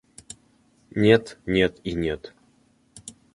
[0.95, 2.33] Нет, нет и нет.